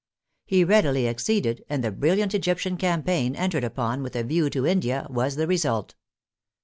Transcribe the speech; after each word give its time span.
He 0.47 0.63
readily 0.63 1.07
acceded, 1.07 1.63
and 1.69 1.83
the 1.83 1.91
brilliant 1.91 2.33
Egyptian 2.33 2.75
campaign 2.75 3.35
entered 3.35 3.63
upon 3.63 4.01
with 4.01 4.15
a 4.15 4.23
view 4.23 4.49
to 4.49 4.65
India, 4.65 5.05
was 5.11 5.35
the 5.35 5.45
result. 5.45 5.93